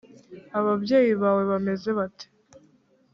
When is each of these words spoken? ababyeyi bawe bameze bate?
ababyeyi 0.57 1.11
bawe 1.21 1.41
bameze 1.51 1.89
bate? 1.97 2.25